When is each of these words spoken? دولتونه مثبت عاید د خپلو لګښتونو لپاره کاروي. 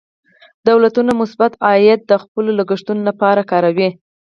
دولتونه 0.69 1.11
مثبت 1.21 1.51
عاید 1.67 1.99
د 2.05 2.13
خپلو 2.23 2.49
لګښتونو 2.59 3.01
لپاره 3.09 3.41
کاروي. 3.51 3.89